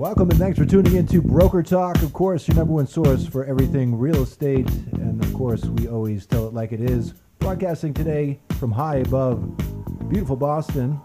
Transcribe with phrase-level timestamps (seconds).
[0.00, 2.00] Welcome and thanks for tuning in to Broker Talk.
[2.00, 4.66] Of course, your number one source for everything real estate.
[4.92, 7.12] And of course, we always tell it like it is.
[7.38, 9.44] Broadcasting today from high above
[10.08, 10.98] beautiful Boston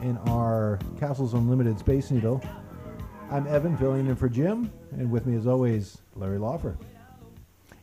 [0.00, 2.42] in our Castles Unlimited Space Needle.
[3.30, 4.72] I'm Evan, filling in for Jim.
[4.92, 6.78] And with me, as always, Larry Lawfer.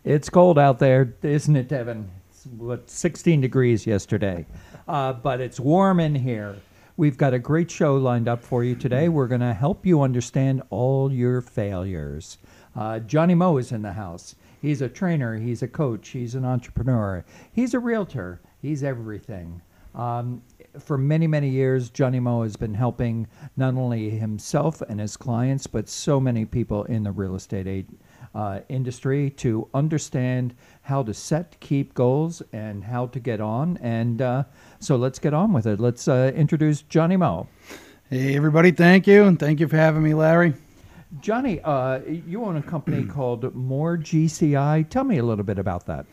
[0.03, 2.09] It's cold out there, isn't it, Evan?
[2.31, 4.47] It's what 16 degrees yesterday,
[4.87, 6.55] uh, but it's warm in here.
[6.97, 9.09] We've got a great show lined up for you today.
[9.09, 12.37] We're going to help you understand all your failures.
[12.73, 14.35] Uh, Johnny Moe is in the house.
[14.61, 19.61] He's a trainer, he's a coach, he's an entrepreneur, he's a realtor, he's everything.
[19.93, 20.41] Um,
[20.79, 23.27] for many, many years, Johnny Moe has been helping
[23.57, 27.89] not only himself and his clients, but so many people in the real estate aid,
[28.33, 33.77] uh, industry to understand how to set, keep goals, and how to get on.
[33.81, 34.43] And uh,
[34.79, 35.79] so let's get on with it.
[35.79, 37.47] Let's uh, introduce Johnny Moe.
[38.11, 39.23] Hey, everybody, thank you.
[39.23, 40.53] And thank you for having me, Larry.
[41.21, 44.87] Johnny, uh, you own a company called More GCI.
[44.89, 46.05] Tell me a little bit about that.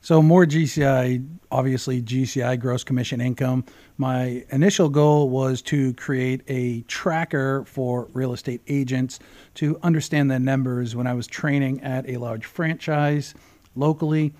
[0.00, 3.64] So, more GCI, obviously, GCI gross commission income.
[3.96, 9.20] My initial goal was to create a tracker for real estate agents
[9.54, 13.34] to understand the numbers when I was training at a large franchise
[13.76, 14.32] locally.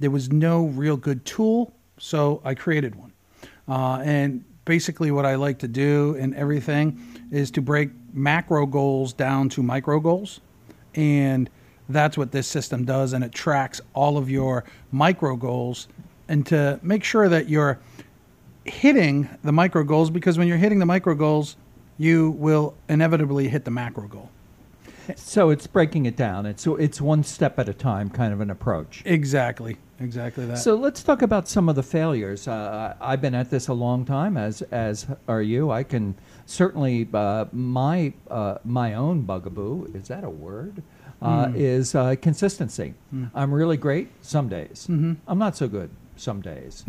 [0.00, 3.12] There was no real good tool, so I created one.
[3.68, 9.12] Uh, and basically, what I like to do and everything is to break macro goals
[9.12, 10.40] down to micro goals.
[10.94, 11.48] And
[11.88, 15.88] that's what this system does, and it tracks all of your micro goals
[16.28, 17.78] and to make sure that you're
[18.64, 21.56] hitting the micro goals because when you're hitting the micro goals,
[21.98, 24.30] you will inevitably hit the macro goal.
[25.16, 26.46] So it's breaking it down.
[26.46, 29.02] It's it's one step at a time, kind of an approach.
[29.04, 30.58] Exactly, exactly that.
[30.58, 32.46] So let's talk about some of the failures.
[32.46, 35.70] Uh, I've been at this a long time, as as are you.
[35.70, 36.14] I can
[36.46, 40.82] certainly uh, my uh, my own bugaboo is that a word?
[41.20, 41.56] Uh, Hmm.
[41.56, 42.94] Is uh, consistency.
[43.34, 44.88] I'm really great some days.
[44.90, 45.12] Mm-hmm.
[45.28, 46.84] I'm not so good some days.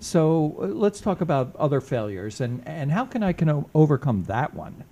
[0.00, 4.24] So uh, let's talk about other failures and and how can I can o- overcome
[4.24, 4.82] that one.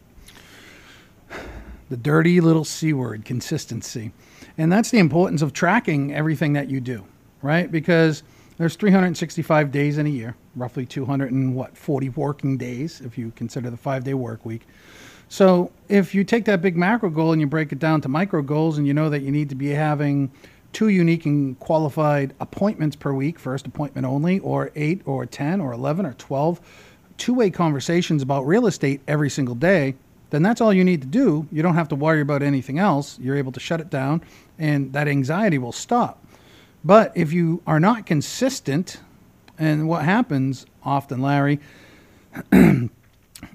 [1.88, 4.12] The dirty little C word, consistency.
[4.58, 7.04] And that's the importance of tracking everything that you do,
[7.42, 7.70] right?
[7.70, 8.22] Because
[8.58, 13.32] there's 365 days in a year, roughly 200 and what, 40 working days if you
[13.36, 14.62] consider the 5-day work week.
[15.28, 18.42] So, if you take that big macro goal and you break it down to micro
[18.42, 20.30] goals and you know that you need to be having
[20.72, 25.72] two unique and qualified appointments per week, first appointment only, or 8 or 10 or
[25.72, 26.60] 11 or 12
[27.18, 29.94] two-way conversations about real estate every single day,
[30.36, 31.48] then that's all you need to do.
[31.50, 33.18] You don't have to worry about anything else.
[33.18, 34.22] You're able to shut it down
[34.58, 36.22] and that anxiety will stop.
[36.84, 39.00] But if you are not consistent,
[39.58, 41.58] and what happens often, Larry,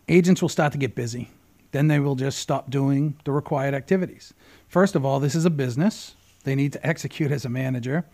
[0.07, 1.29] agents will start to get busy.
[1.71, 4.33] Then they will just stop doing the required activities.
[4.67, 6.15] First of all, this is a business.
[6.45, 8.05] They need to execute as a manager.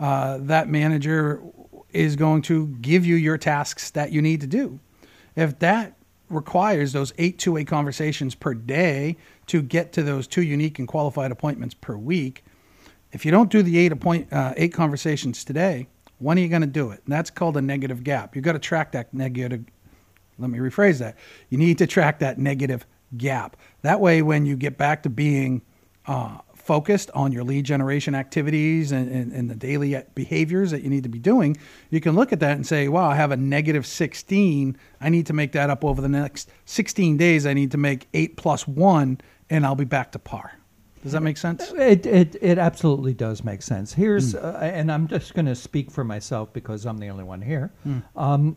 [0.00, 1.42] Uh, that manager
[1.92, 4.80] is going to give you your tasks that you need to do.
[5.36, 9.16] If that requires those eight two way conversations per day
[9.46, 12.44] to get to those two unique and qualified appointments per week,
[13.12, 15.86] if you don't do the eight appoint uh, eight conversations today,
[16.18, 17.00] when are you going to do it?
[17.04, 18.34] And that's called a negative gap.
[18.34, 19.64] You've got to track that negative.
[20.38, 21.16] Let me rephrase that.
[21.48, 23.56] You need to track that negative gap.
[23.82, 25.62] That way, when you get back to being
[26.06, 30.90] uh, focused on your lead generation activities and, and, and the daily behaviors that you
[30.90, 31.56] need to be doing,
[31.90, 34.76] you can look at that and say, wow, I have a negative 16.
[35.00, 37.46] I need to make that up over the next 16 days.
[37.46, 40.52] I need to make eight plus one, and I'll be back to par.
[41.04, 41.70] Does that make sense?
[41.70, 43.92] It, it, it absolutely does make sense.
[43.92, 47.40] Here's, uh, and I'm just going to speak for myself because I'm the only one
[47.40, 47.72] here.
[48.16, 48.56] Um,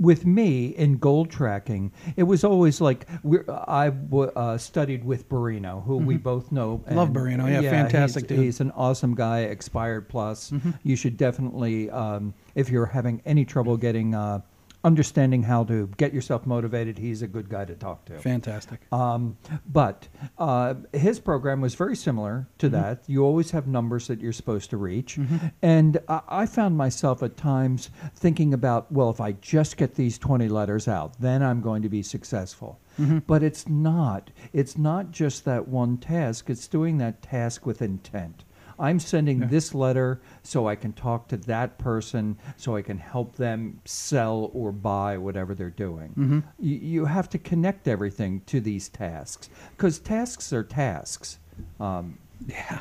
[0.00, 5.28] with me in gold tracking, it was always like we're, I w- uh, studied with
[5.28, 6.82] Barino, who we both know.
[6.90, 7.50] Love Barino.
[7.50, 8.38] Yeah, fantastic he's, dude.
[8.38, 8.44] Mm-hmm.
[8.44, 9.40] He's an awesome guy.
[9.40, 10.52] Expired plus.
[10.82, 14.14] You should definitely, um, if you're having any trouble getting.
[14.14, 14.40] Uh,
[14.86, 18.18] Understanding how to get yourself motivated, he's a good guy to talk to.
[18.20, 18.80] Fantastic.
[18.92, 19.36] Um,
[19.66, 20.06] but
[20.38, 23.02] uh, his program was very similar to that.
[23.08, 25.18] You always have numbers that you're supposed to reach.
[25.60, 30.18] And I, I found myself at times thinking about, well, if I just get these
[30.18, 32.80] 20 letters out, then I'm going to be successful.
[33.26, 34.30] But it's not.
[34.54, 38.44] It's not just that one task, it's doing that task with intent.
[38.78, 43.36] I'm sending this letter so I can talk to that person, so I can help
[43.36, 46.42] them sell or buy whatever they're doing.
[46.58, 51.38] You, you have to connect everything to these tasks because tasks are tasks.
[51.80, 52.18] Um,
[52.48, 52.80] Yeah.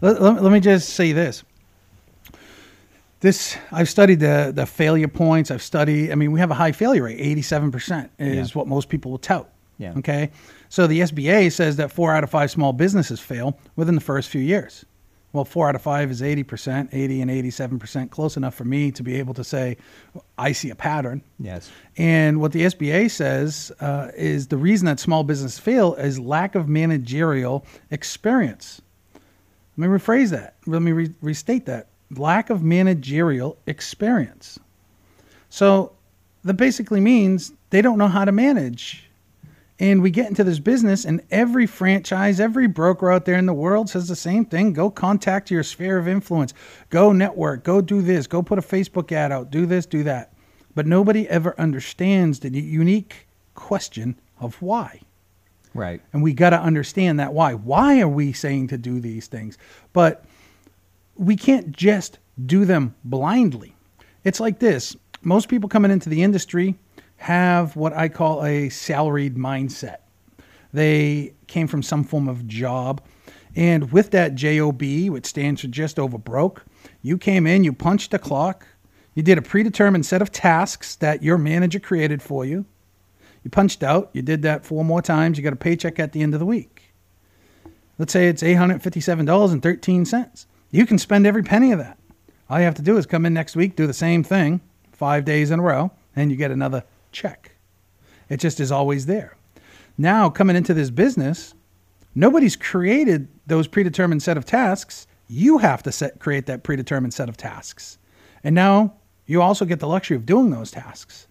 [0.00, 1.42] Let, let, let me just say this.
[3.20, 5.50] This I've studied the the failure points.
[5.50, 6.12] I've studied.
[6.12, 7.18] I mean, we have a high failure rate.
[7.18, 8.52] Eighty seven percent is Yeah.
[8.54, 9.48] what most people will tout.
[9.78, 9.94] Yeah.
[9.98, 10.30] Okay.
[10.68, 14.28] So the SBA says that four out of five small businesses fail within the first
[14.28, 14.84] few years.
[15.32, 19.02] Well, four out of five is 80%, 80 and 87%, close enough for me to
[19.02, 19.76] be able to say,
[20.38, 21.22] I see a pattern.
[21.38, 21.70] Yes.
[21.96, 26.54] And what the SBA says uh, is the reason that small business fail is lack
[26.54, 28.80] of managerial experience.
[29.76, 30.56] Let me rephrase that.
[30.66, 31.88] Let me re- restate that.
[32.16, 34.58] Lack of managerial experience.
[35.50, 35.92] So
[36.44, 39.05] that basically means they don't know how to manage.
[39.78, 43.52] And we get into this business, and every franchise, every broker out there in the
[43.52, 44.72] world says the same thing.
[44.72, 46.54] Go contact your sphere of influence.
[46.88, 47.62] Go network.
[47.62, 48.26] Go do this.
[48.26, 49.50] Go put a Facebook ad out.
[49.50, 50.32] Do this, do that.
[50.74, 55.02] But nobody ever understands the unique question of why.
[55.74, 56.00] Right.
[56.12, 57.52] And we got to understand that why.
[57.52, 59.58] Why are we saying to do these things?
[59.92, 60.24] But
[61.16, 63.74] we can't just do them blindly.
[64.24, 66.76] It's like this most people coming into the industry
[67.16, 69.98] have what I call a salaried mindset.
[70.72, 73.02] They came from some form of job.
[73.54, 76.64] And with that JOB, which stands for just over broke,
[77.00, 78.66] you came in, you punched the clock,
[79.14, 82.66] you did a predetermined set of tasks that your manager created for you.
[83.42, 86.22] You punched out, you did that four more times, you got a paycheck at the
[86.22, 86.92] end of the week.
[87.98, 90.46] Let's say it's $857.13.
[90.70, 91.96] You can spend every penny of that.
[92.50, 94.60] All you have to do is come in next week, do the same thing
[94.92, 96.84] five days in a row, and you get another
[97.16, 97.52] check.
[98.28, 99.36] It just is always there.
[99.98, 101.54] Now, coming into this business,
[102.14, 105.06] nobody's created those predetermined set of tasks.
[105.28, 107.98] You have to set, create that predetermined set of tasks.
[108.44, 108.94] And now
[109.26, 111.26] you also get the luxury of doing those tasks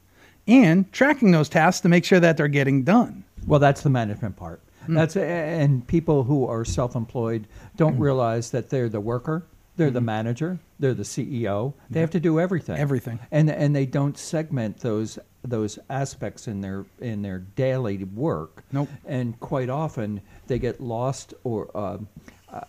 [0.47, 3.23] and tracking those tasks to make sure that they're getting done.
[3.45, 4.61] Well, that's the management part.
[4.85, 4.95] Hmm.
[4.95, 8.03] That's and people who are self-employed don't hmm.
[8.03, 9.45] realize that they're the worker,
[9.77, 10.05] they're the hmm.
[10.05, 11.73] manager, they're the CEO.
[11.89, 12.77] They have to do everything.
[12.77, 13.19] Everything.
[13.31, 18.63] And and they don't segment those those aspects in their in their daily work.
[18.71, 18.89] Nope.
[19.05, 21.75] And quite often they get lost or.
[21.77, 22.07] Um,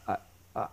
[0.07, 0.17] I,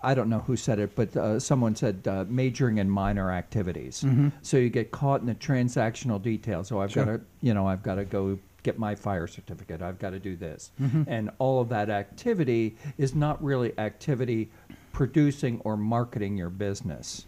[0.01, 4.01] I, don't know who said it, but uh, someone said uh, majoring in minor activities.
[4.01, 4.29] Mm-hmm.
[4.41, 6.69] So you get caught in the transactional details.
[6.69, 9.81] So I've got to, you know, I've got to go get my fire certificate.
[9.81, 11.03] I've got to do this, Mm-hmm.
[11.07, 14.49] and all of that activity is not really activity
[14.93, 17.25] producing or marketing your business.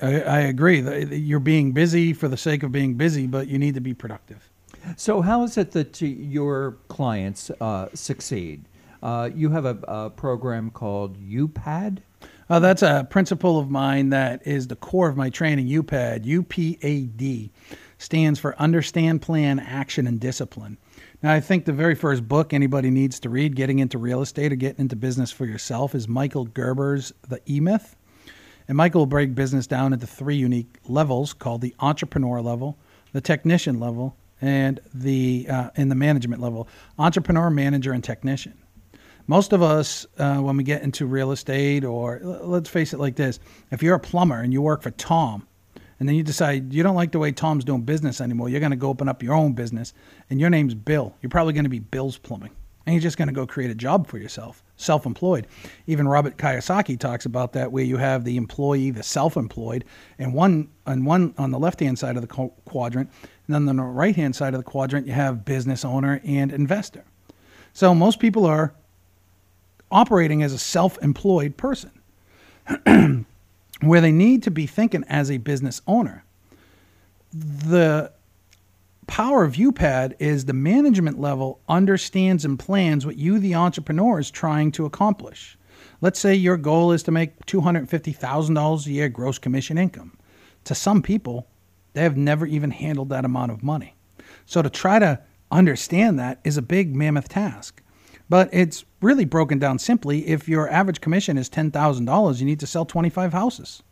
[0.00, 0.80] I, I agree.
[1.16, 4.50] You're being busy for the sake of being busy, but you need to be productive.
[4.96, 8.64] So how is it that your clients uh, succeed?
[9.02, 11.98] Uh, you have a, a program called UPAD.
[12.48, 15.68] Uh, that's a principle of mine that is the core of my training.
[15.68, 17.50] UPAD, UPAD,
[17.98, 20.76] stands for Understand, Plan, Action, and Discipline.
[21.22, 24.52] Now, I think the very first book anybody needs to read, getting into real estate
[24.52, 27.96] or getting into business for yourself, is Michael Gerber's The E Myth.
[28.70, 32.78] And Michael will break business down into three unique levels called the entrepreneur level,
[33.10, 36.68] the technician level, and the uh, in the management level.
[36.96, 38.56] Entrepreneur, manager, and technician.
[39.26, 43.16] Most of us, uh, when we get into real estate, or let's face it like
[43.16, 43.40] this
[43.72, 45.48] if you're a plumber and you work for Tom,
[45.98, 48.70] and then you decide you don't like the way Tom's doing business anymore, you're going
[48.70, 49.94] to go open up your own business,
[50.30, 51.12] and your name's Bill.
[51.20, 52.52] You're probably going to be Bill's Plumbing.
[52.90, 55.46] And you're just going to go create a job for yourself, self employed.
[55.86, 59.84] Even Robert Kiyosaki talks about that, where you have the employee, the self employed,
[60.18, 63.08] and one on one on the left hand side of the quadrant,
[63.46, 66.52] and then on the right hand side of the quadrant, you have business owner and
[66.52, 67.04] investor.
[67.74, 68.74] So most people are
[69.92, 71.92] operating as a self employed person,
[73.82, 76.24] where they need to be thinking as a business owner.
[77.32, 78.10] The
[79.10, 84.30] power of UPAD is the management level understands and plans what you, the entrepreneur, is
[84.30, 85.58] trying to accomplish.
[86.00, 90.16] Let's say your goal is to make $250,000 a year gross commission income.
[90.62, 91.48] To some people,
[91.92, 93.96] they have never even handled that amount of money.
[94.46, 97.82] So to try to understand that is a big mammoth task.
[98.28, 100.28] But it's really broken down simply.
[100.28, 103.82] If your average commission is $10,000, you need to sell 25 houses.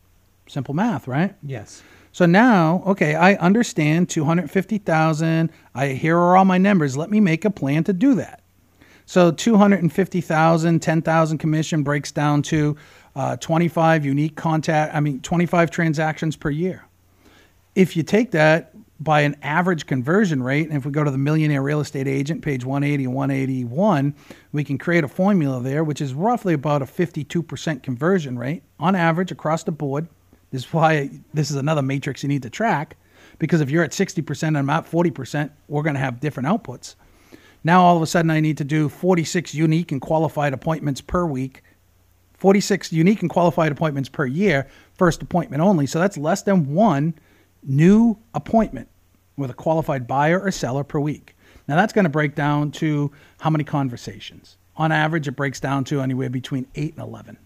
[0.46, 1.34] Simple math, right?
[1.42, 1.82] Yes.
[2.12, 5.50] So now, okay, I understand 250,000.
[5.74, 6.96] I here are all my numbers.
[6.96, 8.42] Let me make a plan to do that.
[9.06, 12.76] So 250,000, 10,000 commission breaks down to
[13.16, 16.84] uh, 25 unique contact, I mean 25 transactions per year.
[17.74, 21.18] If you take that by an average conversion rate, and if we go to the
[21.18, 24.14] Millionaire Real Estate Agent, page 180 and 181,
[24.52, 28.94] we can create a formula there, which is roughly about a 52% conversion rate on
[28.94, 30.08] average across the board.
[30.50, 32.96] This is why this is another matrix you need to track,
[33.38, 36.94] because if you're at 60% and I'm at 40%, we're going to have different outputs.
[37.64, 41.26] Now all of a sudden I need to do 46 unique and qualified appointments per
[41.26, 41.62] week,
[42.34, 45.86] 46 unique and qualified appointments per year, first appointment only.
[45.86, 47.14] So that's less than one
[47.62, 48.88] new appointment
[49.36, 51.36] with a qualified buyer or seller per week.
[51.66, 54.56] Now that's going to break down to how many conversations.
[54.76, 57.36] On average, it breaks down to anywhere between eight and eleven.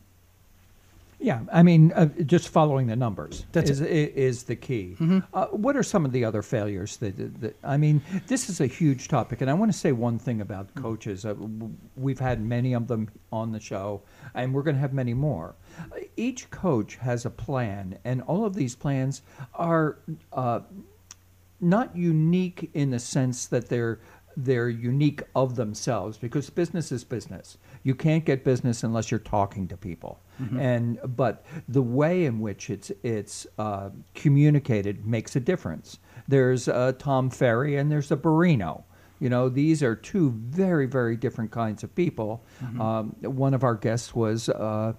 [1.22, 4.96] Yeah, I mean, uh, just following the numbers That's is, the key.
[5.32, 6.96] Uh, what are some of the other failures?
[6.96, 9.92] That, that, that- I mean, this is a huge topic, and I want to say
[9.92, 11.24] one thing about coaches.
[11.24, 11.34] Uh,
[11.96, 14.02] we've had many of them on the show,
[14.34, 15.54] and we're going to have many more.
[15.92, 19.22] Uh, Each coach has a plan, and all of these plans
[19.54, 19.98] are
[20.32, 20.60] uh,
[21.60, 24.00] not unique in the sense that they're
[24.36, 27.58] they're unique of themselves because business is business.
[27.82, 30.20] You can't get business unless you're talking to people,
[30.58, 35.98] and but the way in which it's it's uh, communicated makes a difference.
[36.28, 38.84] There's a Tom Ferry and there's a Barino.
[39.20, 42.44] You know, these are two very very different kinds of people.
[42.80, 44.94] Um, one of our guests was uh,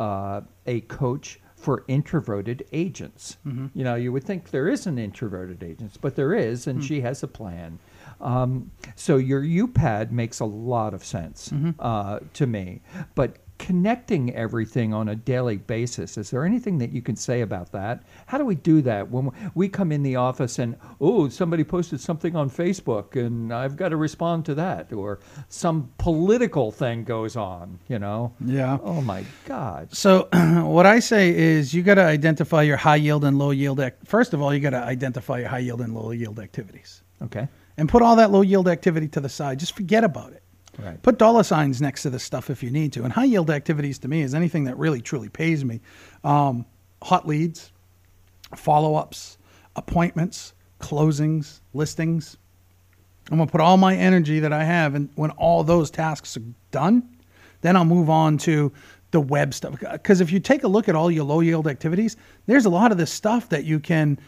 [0.00, 3.38] uh, a coach for introverted agents.
[3.74, 7.22] You know, you would think there isn't introverted agents, but there is, and she has
[7.22, 7.78] a plan.
[8.20, 12.82] Um, so your UPAD makes a lot of sense uh, to me,
[13.14, 17.72] but connecting everything on a daily basis is there anything that you can say about
[17.72, 18.02] that?
[18.26, 21.98] How do we do that when we come in the office and oh somebody posted
[22.00, 27.34] something on facebook and i've got to respond to that or some political thing goes
[27.34, 28.34] on you know?
[28.44, 28.76] Yeah.
[28.82, 29.94] oh my god.
[29.94, 30.28] So
[30.64, 33.80] what I say is you got to identify your high yield and low yield.
[33.80, 37.02] Ac- First of all, you got to identify your high yield and low yield activities,
[37.22, 39.58] okay and put all that low yield activity to the side.
[39.58, 40.42] Just forget about it.
[40.78, 41.02] Right.
[41.02, 43.04] Put dollar signs next to the stuff if you need to.
[43.04, 45.80] And high yield activities to me is anything that really truly pays me.
[46.22, 46.66] Um,
[47.02, 47.72] hot leads,
[48.54, 49.38] follow ups,
[49.74, 52.36] appointments, closings, listings.
[53.30, 56.42] I'm gonna put all my energy that I have, and when all those tasks are
[56.70, 57.08] done,
[57.62, 58.72] then I'll move on to
[59.10, 59.80] the web stuff.
[59.80, 62.16] Because if you take a look at all your low yield activities,
[62.46, 64.18] there's a lot of this stuff that you can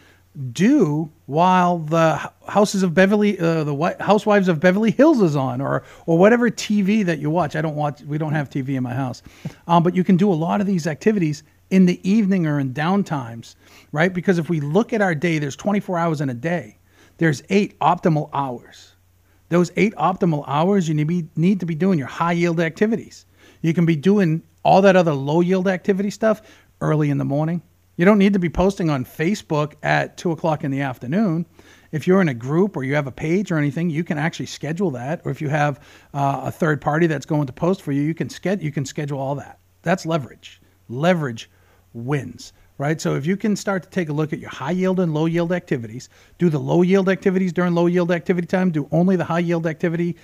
[0.53, 5.61] do while the houses of Beverly, uh, the Whi- Housewives of Beverly Hills is on,
[5.61, 7.55] or or whatever TV that you watch.
[7.55, 8.01] I don't watch.
[8.01, 9.21] We don't have TV in my house,
[9.67, 12.73] um, but you can do a lot of these activities in the evening or in
[12.73, 13.55] downtimes,
[13.91, 14.13] right?
[14.13, 16.77] Because if we look at our day, there's 24 hours in a day.
[17.17, 18.93] There's eight optimal hours.
[19.49, 23.25] Those eight optimal hours, you need, be, need to be doing your high yield activities.
[23.61, 26.41] You can be doing all that other low yield activity stuff
[26.81, 27.61] early in the morning.
[27.99, 31.45] You don't need to be posting on Facebook at two o'clock in the afternoon.
[31.91, 34.45] If you're in a group or you have a page or anything, you can actually
[34.45, 35.19] schedule that.
[35.25, 35.81] Or if you have
[36.13, 38.85] uh, a third party that's going to post for you, you can sched- you can
[38.85, 39.59] schedule all that.
[39.81, 40.61] That's leverage.
[40.87, 41.49] Leverage
[41.91, 43.01] wins, right?
[43.01, 45.25] So if you can start to take a look at your high yield and low
[45.25, 49.25] yield activities, do the low yield activities during low yield activity time, do only the
[49.25, 50.15] high yield activity,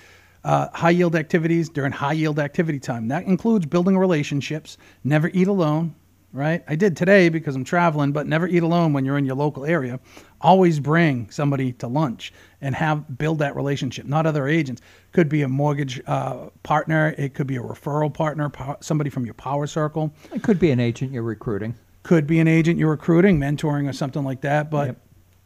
[0.44, 3.08] uh, high yield activities during high yield activity time.
[3.08, 4.78] That includes building relationships.
[5.04, 5.94] Never eat alone,
[6.36, 6.62] right?
[6.68, 9.64] I did today because I'm traveling, but never eat alone when you're in your local
[9.64, 9.98] area.
[10.40, 14.06] Always bring somebody to lunch and have build that relationship.
[14.06, 14.82] Not other agents.
[15.12, 17.14] Could be a mortgage uh, partner.
[17.16, 20.70] It could be a referral partner, po- somebody from your power circle it could be
[20.70, 24.70] an agent you're recruiting could be an agent you're recruiting, mentoring, or something like that.
[24.70, 24.96] But Yep.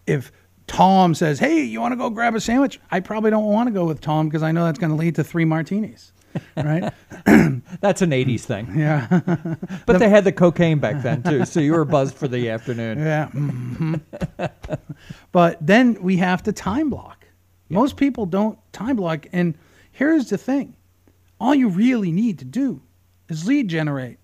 [0.07, 0.33] if
[0.67, 3.73] Tom says, "Hey, you want to go grab a sandwich?" I probably don't want to
[3.73, 6.13] go with Tom because I know that's going to lead to three martinis,
[6.57, 6.93] right?
[7.81, 9.21] that's an 80s thing yeah,
[9.87, 12.99] but they had the cocaine back then too so you were buzzed for the afternoon
[12.99, 13.27] yeah.
[13.29, 13.95] hmm
[15.33, 17.27] but then we have to time block.
[17.69, 19.57] Most people don't time block, and
[19.93, 20.77] here's the thing:
[21.39, 22.83] all you really need to do
[23.29, 24.19] is lead generate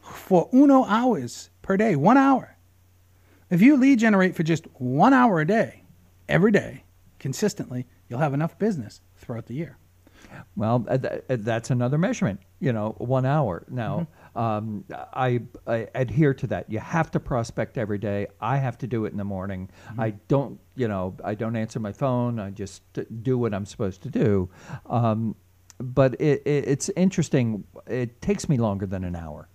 [0.00, 2.56] for uno hours per day, one hour.
[3.50, 5.84] If you lead generate for just one hour a day,
[6.28, 6.84] every day,
[7.18, 9.76] consistently, you'll have enough business throughout the year.
[10.56, 12.40] Well, uh, th- uh, that's another measurement.
[12.60, 13.64] You know, one hour.
[13.68, 16.70] Now, um, I, I adhere to that.
[16.70, 18.28] You have to prospect every day.
[18.40, 19.68] I have to do it in the morning.
[19.98, 22.38] I don't, you know, I don't answer my phone.
[22.38, 22.82] I just
[23.22, 24.48] do what I'm supposed to do.
[24.86, 25.34] Um,
[25.78, 27.64] but it, it, it's interesting.
[27.88, 29.48] It takes me longer than an hour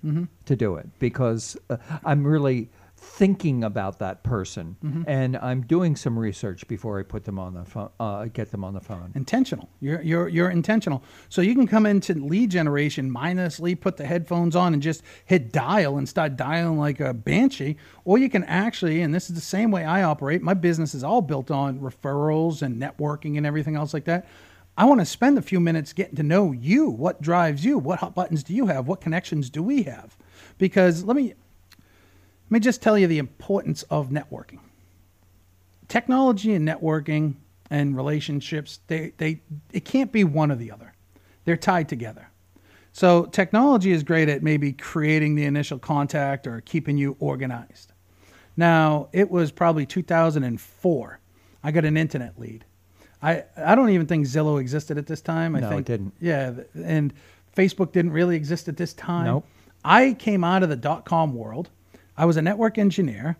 [0.45, 2.69] to do it because uh, I'm really
[3.15, 4.75] thinking about that person
[5.07, 8.63] and I'm doing some research before I put them on the phone, uh, get them
[8.63, 9.11] on the phone.
[9.15, 9.69] intentional.
[9.79, 11.03] You're you're you're intentional.
[11.29, 15.51] So you can come into lead generation mindlessly, put the headphones on, and just hit
[15.51, 17.77] dial and start dialing like a banshee.
[18.05, 20.41] Or you can actually, and this is the same way I operate.
[20.41, 24.27] My business is all built on referrals and networking and everything else like that.
[24.77, 26.89] I want to spend a few minutes getting to know you.
[26.89, 27.79] What drives you?
[27.79, 28.87] What hot buttons do you have?
[28.87, 30.15] What connections do we have?
[30.59, 31.33] Because let me
[32.47, 34.59] let me just tell you the importance of networking
[35.87, 37.35] technology and networking
[37.69, 39.41] and relationships they, they
[39.73, 40.93] it can't be one or the other
[41.45, 42.29] they're tied together
[42.93, 47.93] so technology is great at maybe creating the initial contact or keeping you organized
[48.55, 51.19] now it was probably 2004
[51.63, 52.65] i got an internet lead
[53.21, 55.55] I I don't even think Zillow existed at this time.
[55.55, 56.13] I No, it think didn't.
[56.21, 57.13] Yeah, and
[57.55, 59.25] Facebook didn't really exist at this time.
[59.25, 59.45] Nope.
[59.83, 61.69] I came out of the dot com world.
[62.17, 63.37] I was a network engineer.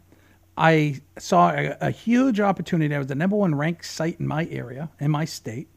[0.55, 2.93] I saw a, a huge opportunity.
[2.93, 5.67] I was the number one ranked site in my area, in my state.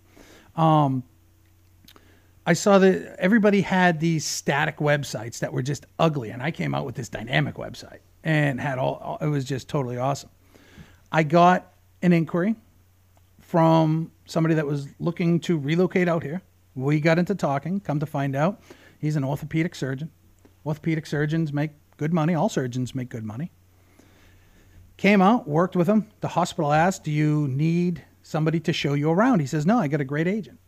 [0.56, 1.02] Um,
[2.46, 6.74] I saw that everybody had these static websites that were just ugly, and I came
[6.74, 8.94] out with this dynamic website and had all.
[8.96, 10.30] all- It was just totally awesome.
[11.12, 12.54] I got an inquiry
[13.40, 16.40] from somebody that was looking to relocate out here.
[16.74, 17.80] We got into talking.
[17.80, 18.60] Come to find out,
[18.98, 20.10] he's an orthopedic surgeon.
[20.64, 22.34] Orthopedic surgeons make good money.
[22.34, 23.52] All surgeons make good money.
[24.96, 26.06] Came out, worked with him.
[26.22, 29.86] The hospital asked, "Do you need somebody to show you around?" He says, "No, I
[29.86, 30.58] got a great agent."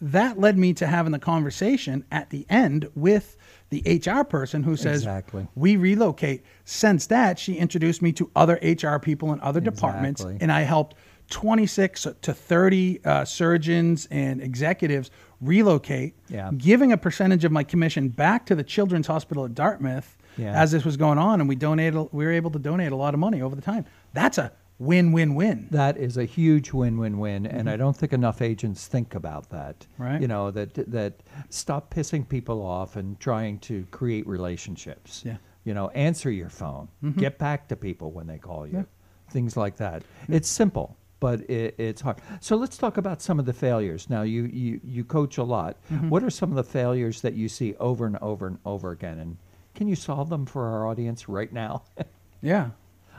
[0.00, 3.36] That led me to having the conversation at the end with
[3.70, 5.46] the HR person who says, Exactly.
[5.54, 10.42] "We relocate." Since that, she introduced me to other HR people in other departments, Exactly.
[10.42, 10.96] and I helped
[11.30, 16.50] 26 to 30 uh, surgeons and executives relocate, Yeah.
[16.58, 20.60] giving a percentage of my commission back to the Children's Hospital at Dartmouth Yeah.
[20.60, 22.08] as this was going on, and we donated.
[22.12, 23.84] We were able to donate a lot of money over the time.
[24.12, 25.68] That's a win-win-win.
[25.70, 29.80] That is a huge win-win-win, and I don't think enough agents think about that.
[29.80, 30.02] Mm-hmm.
[30.02, 30.20] Right.
[30.20, 31.14] You know that that
[31.48, 35.22] stop pissing people off and trying to create relationships.
[35.24, 35.36] Yeah.
[35.64, 36.88] You know, answer your phone.
[37.16, 38.78] Get back to people when they call you.
[38.78, 38.84] Yeah.
[39.30, 40.02] Things like that.
[40.28, 42.18] It's simple, but it, it's hard.
[42.40, 44.10] So let's talk about some of the failures.
[44.10, 45.78] Now, you you you coach a lot.
[46.08, 49.18] What are some of the failures that you see over and over and over again?
[49.18, 49.36] And
[49.74, 51.82] can you solve them for our audience right now?
[52.42, 52.72] Yeah.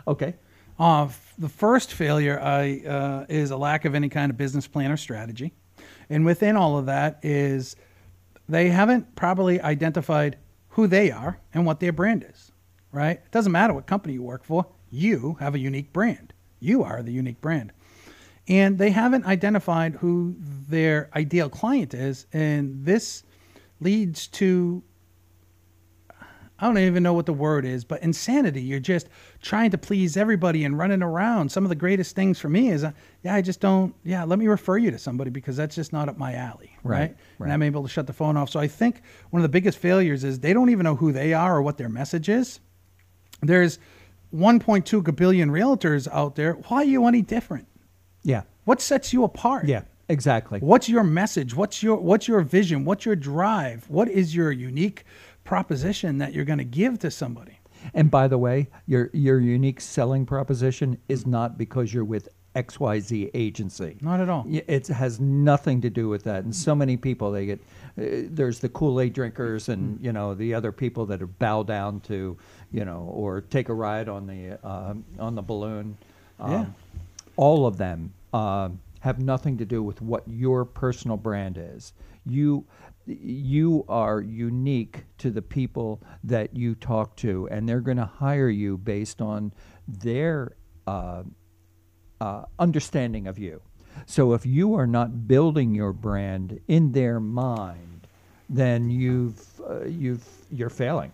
[0.08, 0.36] okay.
[0.80, 4.68] Uh, f- the first failure I, uh, is a lack of any kind of business
[4.68, 5.52] plan or strategy.
[6.12, 7.76] And within all of that is
[8.48, 10.38] they haven't properly identified
[10.70, 12.52] who they are and what their brand is,
[12.92, 13.18] right?
[13.18, 16.32] It doesn't matter what company you work for, you have a unique brand.
[16.60, 17.72] You are the unique brand.
[18.48, 22.28] And they haven't identified who their ideal client is.
[22.32, 23.24] And this
[23.82, 24.84] leads to
[26.58, 28.62] I don't even know what the word is, but insanity.
[28.62, 29.10] You're just
[29.42, 31.52] trying to please everybody and running around.
[31.52, 32.92] Some of the greatest things for me is, uh,
[33.24, 36.08] yeah, I just don't, yeah, let me refer you to somebody because that's just not
[36.08, 36.72] up my alley.
[36.84, 37.16] Right.
[37.38, 37.54] Right, And.
[37.54, 38.50] I'm able to shut the phone off.
[38.50, 41.34] So I think one of the biggest failures is they don't even know who they
[41.34, 42.62] are or what their message is.
[43.42, 43.78] There's
[44.34, 46.54] 1.2 billion realtors out there.
[46.54, 47.68] Why are you any different?
[48.24, 48.44] Yeah.
[48.64, 49.68] What sets you apart?
[49.68, 49.82] Yeah.
[50.08, 50.60] Exactly.
[50.60, 51.56] What's your message?
[51.56, 52.86] What's your what's your vision?
[52.86, 53.90] What's your drive?
[53.90, 55.04] What is your unique
[55.46, 57.60] proposition that you're going to give to somebody?
[57.94, 63.32] And by the way, your your unique selling proposition is not because you're with XYZ
[63.34, 63.98] agency.
[64.02, 64.46] Not at all.
[64.50, 66.44] It has nothing to do with that.
[66.46, 67.60] And so many people they get
[67.98, 72.00] uh, there's the Kool-Aid drinkers and you know the other people that are bow down
[72.02, 72.38] to,
[72.72, 75.98] you know, or take a ride on the uh, on the balloon.
[76.40, 76.66] Um, Yeah.
[77.38, 81.92] All of them um, have nothing to do with what your personal brand is.
[82.26, 82.64] You
[83.06, 88.50] you are unique to the people that you talk to, and they're going to hire
[88.50, 89.54] you based on
[89.88, 90.56] their
[90.88, 91.24] uh,
[92.20, 93.62] uh, understanding of you.
[94.06, 98.08] So if you are not building your brand in their mind,
[98.50, 101.12] then you've uh, you've you're failing.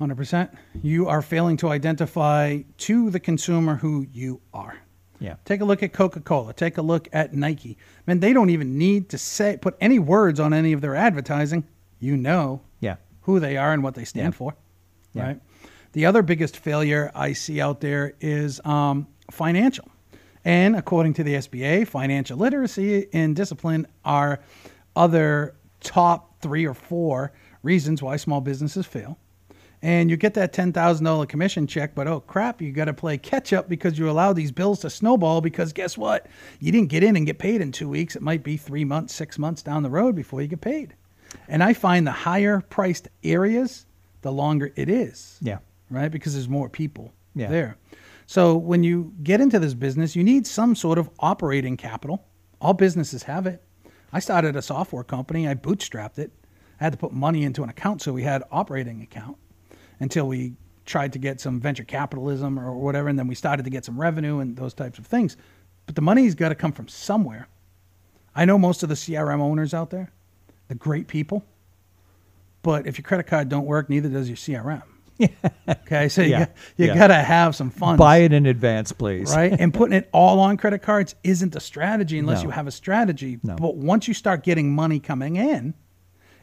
[0.00, 0.56] 100%.
[0.82, 4.78] You are failing to identify to the consumer who you are.
[5.20, 5.34] Yeah.
[5.44, 6.54] Take a look at Coca-Cola.
[6.54, 7.76] Take a look at Nike.
[8.06, 11.64] Man, they don't even need to say put any words on any of their advertising.
[11.98, 12.96] You know Yeah.
[13.22, 14.38] who they are and what they stand Yeah.
[14.38, 14.54] for.
[15.12, 15.22] Yeah.
[15.26, 15.40] Right.
[15.92, 19.86] The other biggest failure I see out there is um, financial.
[20.44, 24.40] And according to the SBA, financial literacy and discipline are
[24.96, 29.18] other top three or four reasons why small businesses fail.
[29.82, 33.52] And you get that $10,000 commission check, but oh crap, you got to play catch
[33.54, 36.26] up because you allow these bills to snowball because guess what?
[36.58, 38.14] You didn't get in and get paid in two weeks.
[38.14, 40.94] It might be three months, six months down the road before you get paid.
[41.48, 43.86] And I find the higher priced areas,
[44.20, 45.58] the longer it is Yeah.
[45.88, 46.10] right?
[46.10, 47.48] Because there's more people Yeah.
[47.48, 47.76] there.
[48.26, 52.22] So when you get into this business, you need some sort of operating capital.
[52.60, 53.62] All businesses have it.
[54.12, 55.48] I started a software company.
[55.48, 56.32] I bootstrapped it.
[56.80, 59.36] I had to put money into an account, so we had operating account
[60.00, 60.54] until we
[60.86, 64.00] tried to get some venture capitalism or whatever, and then we started to get some
[64.00, 65.36] revenue and those types of things.
[65.86, 67.48] But the money's got to come from somewhere.
[68.34, 70.10] I know most of the CRM owners out there.
[70.68, 71.44] They're great people.
[72.62, 74.82] But if your credit card don't work, neither does your CRM.
[75.68, 76.94] Okay, so you, Yeah, got, you yeah.
[76.94, 79.30] got to have some funds, Buy it in advance, please.
[79.34, 79.52] right?
[79.58, 82.44] and putting it all on credit cards isn't a strategy unless No.
[82.44, 83.38] you have a strategy.
[83.42, 83.56] No.
[83.56, 85.74] But once you start getting money coming in,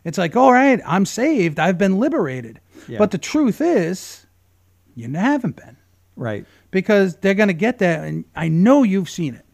[0.07, 1.59] it's like, all right, I'm saved.
[1.59, 2.59] I've been liberated.
[2.87, 2.97] Yeah.
[2.99, 4.25] But the truth is,
[4.95, 5.77] you haven't been
[6.15, 6.45] Right.
[6.71, 8.03] because they're going to get that.
[8.05, 9.45] And I know you've seen it.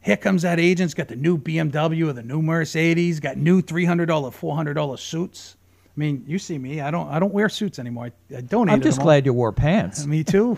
[0.00, 4.06] Here comes that agent's got the new BMW or the new Mercedes, got new $300,
[4.06, 5.56] $400 suits.
[5.96, 6.80] I mean, you see me.
[6.82, 7.08] I don't.
[7.08, 8.10] I don't wear suits anymore.
[8.30, 8.74] I, I donated.
[8.74, 9.06] I'm just them all.
[9.06, 10.04] glad you wore pants.
[10.14, 10.56] Me too.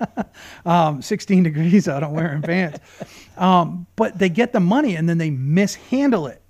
[0.66, 2.02] um, 16 degrees out.
[2.02, 2.78] I'm wearing pants.
[3.36, 6.41] Um, but they get the money and then they mishandle it.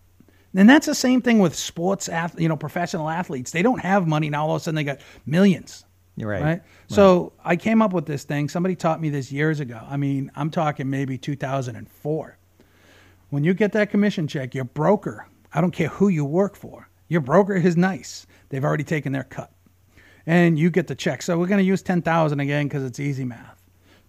[0.55, 3.53] And that's the same thing with sports, ath- you know, professional athletes.
[3.53, 4.47] They don't have money now.
[4.47, 5.85] All of a sudden, they got millions.
[6.17, 6.43] You're right.
[6.43, 6.63] Right.
[6.89, 8.49] So I came up with this thing.
[8.49, 9.81] Somebody taught me this years ago.
[9.89, 12.39] I mean, I'm talking maybe 2004.
[13.31, 16.89] When you get that commission check, your broker, I don't care who you work for,
[17.09, 18.27] your broker is nice.
[18.51, 19.51] They've already taken their cut.
[20.27, 21.23] And you get the check.
[21.23, 23.62] So we're going to use 10,000 again because it's easy math.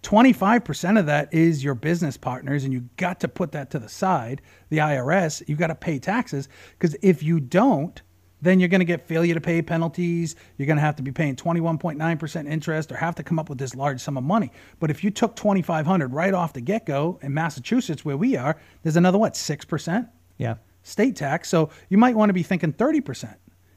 [0.04, 3.88] 25% of that is your business partners, and you got to put that to the
[3.88, 4.42] side.
[4.68, 8.00] The IRS, you got to pay taxes because if you don't,
[8.42, 10.36] then you're going to get failure to pay penalties.
[10.58, 13.56] You're going to have to be paying 21.9% interest or have to come up with
[13.56, 14.52] this large sum of money.
[14.78, 18.96] But if you took 2500 right off the get-go in Massachusetts where we are, there's
[18.96, 20.56] another what, 6% Yeah.
[20.82, 21.48] state tax.
[21.48, 23.36] So you might want to be thinking 30%.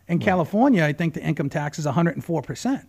[0.09, 2.85] In California, I think the income tax is 104%.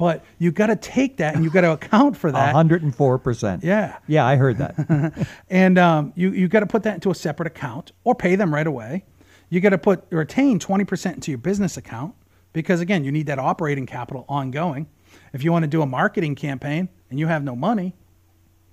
[0.00, 2.54] But you got to take that and you got to account for that.
[2.54, 3.62] 104%.
[3.62, 3.98] Yeah.
[4.06, 5.28] Yeah, I heard that.
[5.50, 8.54] And um, you you got to put that into a separate account or pay them
[8.54, 9.04] right away.
[9.50, 12.14] You got to put retain twenty percent into your business account
[12.54, 14.86] because again, you need that operating capital ongoing.
[15.34, 17.94] If you want to do a marketing campaign and you have no money,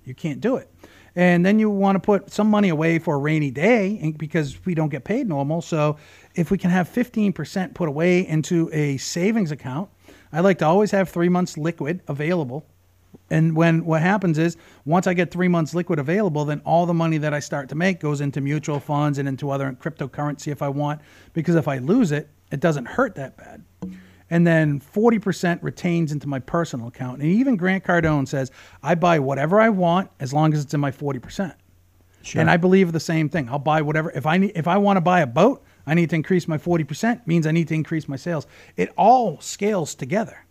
[0.04, 0.70] you can't do it.
[1.14, 4.74] And then you want to put some money away for a rainy day because we
[4.74, 5.60] don't get paid normal.
[5.60, 5.98] So
[6.34, 9.90] if we can have 15% put away into a savings account,
[10.32, 12.66] I like to always have three months liquid available.
[13.30, 16.94] And when what happens is once I get three months liquid available, then all the
[16.94, 20.62] money that I start to make goes into mutual funds and into other cryptocurrency if
[20.62, 21.00] I want.
[21.32, 23.64] Because if I lose it, it doesn't hurt that bad
[24.30, 27.22] and then 40% retains into my personal account.
[27.22, 28.50] And even Grant Cardone says,
[28.82, 31.54] I buy whatever I want as long as it's in my 40%.
[32.22, 32.40] Sure.
[32.40, 33.48] And I believe the same thing.
[33.48, 34.10] I'll buy whatever.
[34.10, 36.58] If I need, if I want to buy a boat, I need to increase my
[36.58, 38.46] 40%, means I need to increase my sales.
[38.76, 40.44] It all scales together.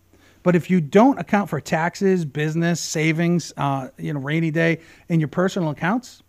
[0.43, 5.19] But if you don't account for taxes, business, savings, uh, you know, rainy day in
[5.19, 6.23] your personal accounts,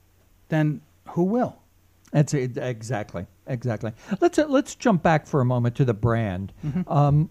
[0.49, 1.57] then who will?
[2.11, 3.93] That's it, exactly, exactly.
[4.21, 6.53] Let's uh, let's jump back for a moment to the brand.
[6.89, 7.29] Um,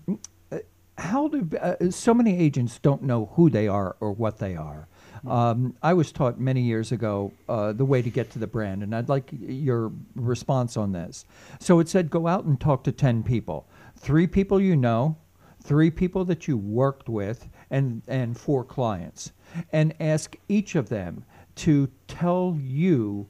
[0.51, 0.59] uh,
[0.97, 4.87] how do uh, so many agents don't know who they are or what they are?
[5.25, 8.84] Um, I was taught many years ago uh, the way to get to the brand,
[8.84, 11.25] and I'd like your response on this.
[11.60, 15.17] So it said, go out and talk to ten people, three people you know,
[15.63, 19.32] three people that you worked with, and and four clients,
[19.71, 21.25] and ask each of them
[21.56, 23.27] to tell you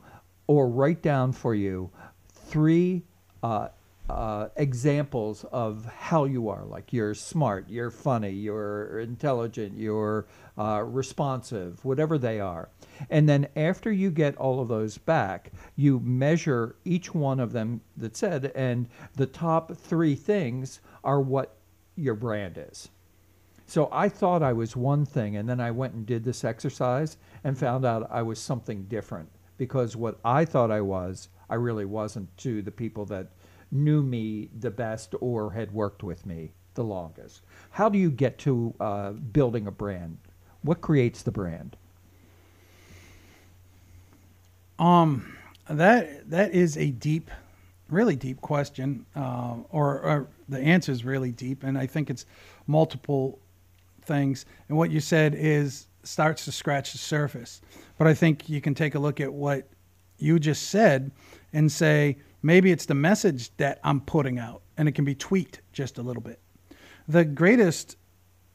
[0.47, 1.89] or write down for you
[2.31, 3.03] three
[3.43, 3.67] uh,
[4.09, 6.63] uh, examples of how you are.
[6.63, 12.69] Like you're smart, you're funny, you're intelligent, you're uh, responsive, whatever they are.
[13.09, 17.81] And then after you get all of those back, you measure each one of them
[17.95, 21.57] that said, and the top three things are what
[21.95, 22.89] your brand is.
[23.65, 27.17] So I thought I was one thing, and then I went and did this exercise
[27.43, 31.85] and found out I was something different because what I thought I was, I really
[31.85, 33.27] wasn't to the people that
[33.71, 37.41] knew me the best or had worked with me the longest.
[37.71, 40.17] How do you get to uh, building a brand?
[40.61, 41.77] What creates the brand?
[44.79, 45.35] Um,
[45.69, 47.31] that that is a deep,
[47.89, 52.25] really deep question, uh, or, or the answer is really deep, and I think it's
[52.67, 53.39] multiple
[54.03, 54.45] things.
[54.69, 57.61] And what you said is starts to scratch the surface,
[57.97, 59.67] but I think you can take a look at what
[60.19, 61.11] you just said
[61.53, 65.61] and say maybe it's the message that I'm putting out, and it can be tweaked
[65.73, 66.39] just a little bit.
[67.07, 67.97] The greatest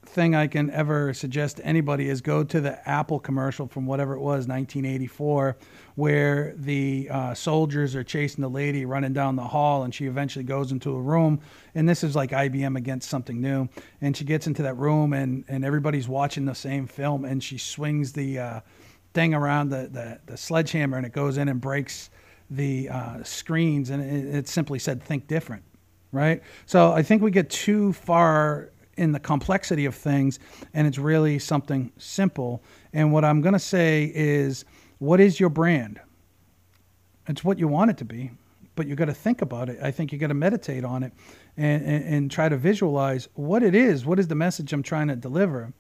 [0.05, 4.15] thing I can ever suggest to anybody is go to the Apple commercial from whatever
[4.15, 5.57] it was, 1984,
[5.95, 10.45] where the uh, soldiers are chasing the lady running down the hall, and she eventually
[10.45, 11.41] goes into a room.
[11.75, 13.69] And this is like IBM against something new.
[14.01, 17.59] And she gets into that room, and, and everybody's watching the same film, and she
[17.59, 18.61] swings the uh,
[19.15, 22.11] thing around the, the, the sledgehammer, and it goes in and breaks
[22.51, 25.65] the uh, screens, and it, it simply said, Think different
[26.13, 26.43] right?
[26.67, 30.39] So I think we get too far in the complexity of things,
[30.75, 32.63] and it's really something simple.
[32.93, 34.65] And what I'm going to say is,
[34.99, 36.01] what is your brand?
[37.29, 38.31] It's what you want it to be,
[38.75, 39.79] but you got to think about it.
[39.83, 41.13] I think you got to meditate on it
[41.57, 44.05] and, and, and try to visualize what it is.
[44.05, 45.73] What is the message I'm trying to deliver?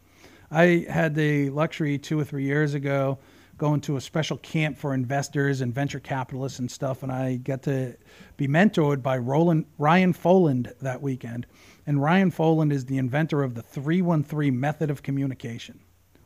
[0.50, 3.18] I had the luxury two or three years ago
[3.58, 7.62] going to a special camp for investors and venture capitalists and stuff, and I got
[7.62, 7.96] to
[8.36, 11.46] be mentored by Roland Ryan Foland that weekend.
[11.86, 15.80] And Ryan Foland is the inventor of the 313 method of communication,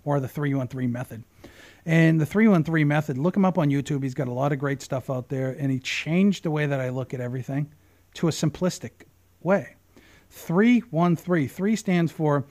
[0.04, 1.24] or the 313 method.
[1.86, 4.02] And the 313 method, look him up on YouTube.
[4.02, 5.50] He's got a lot of great stuff out there.
[5.50, 7.72] And he changed the way that I look at everything
[8.14, 8.90] to a simplistic
[9.40, 9.76] way.
[10.30, 11.48] 313.
[11.48, 12.44] Three stands for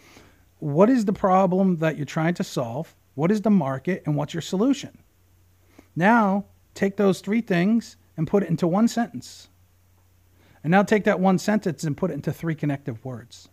[0.59, 2.95] what is the problem that you're trying to solve?
[3.15, 4.03] What is the market?
[4.05, 4.97] And what's your solution?
[5.95, 9.49] Now, take those three things and put it into one sentence.
[10.65, 13.49] And now take that one sentence and put it into three connective words.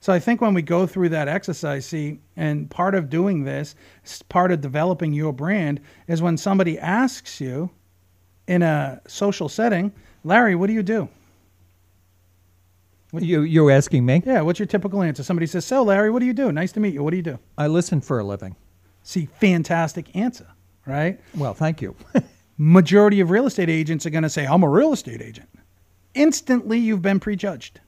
[0.00, 3.74] So I think when we go through that exercise, see, and part of doing this,
[4.28, 7.70] part of developing your brand is when somebody asks you
[8.46, 11.08] in a social setting, Larry, what do you do?
[13.14, 14.22] You you're asking me?
[14.26, 15.22] Yeah, what's your typical answer?
[15.22, 16.52] Somebody says, So, Larry, what do you do?
[16.52, 17.02] Nice to meet you.
[17.02, 17.38] What do you do?
[17.56, 18.56] I listen for a living.
[19.04, 20.48] See, fantastic answer,
[20.84, 21.18] right?
[21.34, 21.96] Well, thank you.
[22.58, 25.48] Majority of real estate agents are going to say, I'm a real estate agent.
[26.14, 27.80] Instantly, you've been prejudged.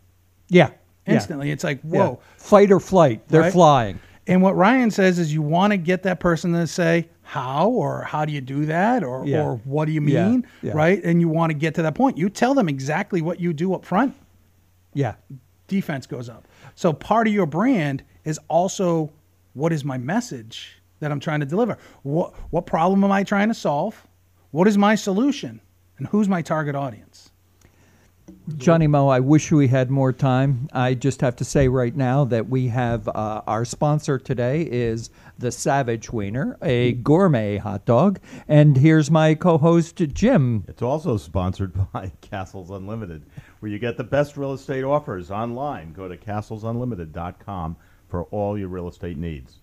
[0.49, 0.71] yeah.
[1.07, 1.51] yeah, Instantly.
[1.51, 2.09] It's like, yeah.
[2.09, 2.21] whoa.
[2.37, 3.27] Fight or flight.
[3.29, 3.53] They're Right?
[3.53, 3.99] flying.
[4.29, 8.03] And what Ryan says is you want to get that person to say, how or
[8.03, 9.43] how do you do that or, Yeah.
[9.43, 10.47] or what do you Yeah, mean?
[10.63, 10.73] yeah.
[10.75, 11.03] Right?
[11.03, 12.17] And you want to get to that point.
[12.19, 14.15] You tell them exactly what you do up front,
[14.95, 15.15] Yeah.
[15.67, 16.47] defense goes up.
[16.77, 19.11] So part of your brand is also
[19.55, 21.77] what is my message that I'm trying to deliver?
[22.05, 24.07] What what problem am I trying to solve?
[24.53, 25.61] What is my solution?
[25.99, 27.32] And who's my target audience?
[28.57, 30.69] Johnny Mo, I wish we had more time.
[30.73, 35.11] I just have to say right now that we have uh, our sponsor today is
[35.39, 38.19] the Savage Wiener, a gourmet hot dog.
[38.49, 40.65] And here's my co host, Jim.
[40.67, 43.25] It's also sponsored by Castles Unlimited,
[43.61, 45.93] where you get the best real estate offers online.
[45.93, 47.77] Go to castlesunlimited.com
[48.09, 49.62] for all your real estate needs.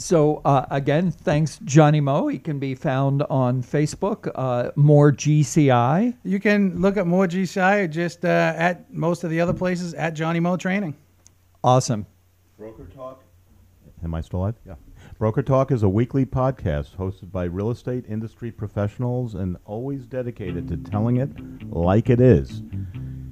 [0.00, 2.28] So, uh, again, thanks, Johnny Mo.
[2.28, 6.16] He can be found on Facebook, uh, more GCI.
[6.24, 9.92] You can look at more GCI or just uh, at most of the other places
[9.92, 10.96] at Johnny Mo Training.
[11.62, 12.06] Awesome.
[12.56, 13.22] Broker Talk.
[14.02, 14.54] Am I still live?
[14.66, 14.76] Yeah.
[15.20, 20.66] Broker Talk is a weekly podcast hosted by real estate industry professionals and always dedicated
[20.68, 21.28] to telling it
[21.70, 22.62] like it is.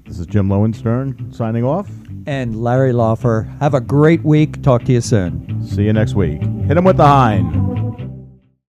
[0.05, 1.88] This is Jim Lowenstern signing off.
[2.27, 3.59] And Larry Lawfer.
[3.61, 4.62] Have a great week.
[4.62, 5.66] Talk to you soon.
[5.66, 6.42] See you next week.
[6.42, 8.18] Hit him with the hind.